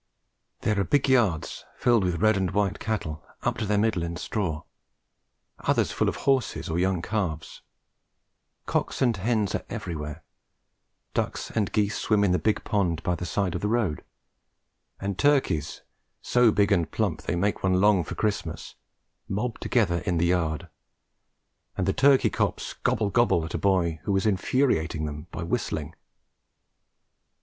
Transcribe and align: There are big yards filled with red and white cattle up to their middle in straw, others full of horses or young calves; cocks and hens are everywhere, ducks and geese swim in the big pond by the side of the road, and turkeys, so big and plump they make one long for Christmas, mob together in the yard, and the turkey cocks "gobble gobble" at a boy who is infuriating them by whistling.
There 0.61 0.79
are 0.79 0.83
big 0.83 1.07
yards 1.09 1.63
filled 1.77 2.03
with 2.03 2.23
red 2.23 2.35
and 2.35 2.49
white 2.49 2.79
cattle 2.79 3.23
up 3.43 3.59
to 3.59 3.67
their 3.67 3.77
middle 3.77 4.01
in 4.01 4.15
straw, 4.15 4.63
others 5.59 5.91
full 5.91 6.09
of 6.09 6.15
horses 6.25 6.69
or 6.71 6.79
young 6.79 7.03
calves; 7.03 7.61
cocks 8.65 8.99
and 9.03 9.15
hens 9.15 9.53
are 9.53 9.63
everywhere, 9.69 10.23
ducks 11.13 11.51
and 11.51 11.71
geese 11.71 11.99
swim 11.99 12.23
in 12.23 12.31
the 12.31 12.39
big 12.39 12.63
pond 12.63 13.03
by 13.03 13.13
the 13.13 13.27
side 13.27 13.53
of 13.53 13.61
the 13.61 13.67
road, 13.67 14.03
and 14.99 15.19
turkeys, 15.19 15.81
so 16.19 16.51
big 16.51 16.71
and 16.71 16.89
plump 16.89 17.21
they 17.21 17.35
make 17.35 17.61
one 17.61 17.79
long 17.79 18.03
for 18.03 18.15
Christmas, 18.15 18.73
mob 19.29 19.59
together 19.59 19.99
in 19.99 20.17
the 20.17 20.25
yard, 20.25 20.67
and 21.77 21.87
the 21.87 21.93
turkey 21.93 22.31
cocks 22.31 22.73
"gobble 22.81 23.11
gobble" 23.11 23.45
at 23.45 23.53
a 23.53 23.59
boy 23.59 23.99
who 24.05 24.17
is 24.17 24.25
infuriating 24.25 25.05
them 25.05 25.27
by 25.29 25.43
whistling. 25.43 25.93